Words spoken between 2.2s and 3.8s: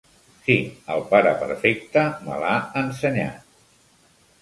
me l'ha ensenyat.